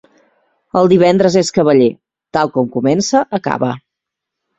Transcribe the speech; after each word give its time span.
El 0.79 0.87
divendres 0.93 1.35
és 1.41 1.51
cavaller: 1.57 1.89
tal 2.37 2.49
com 2.55 2.71
comença, 2.79 3.21
acaba. 3.41 3.71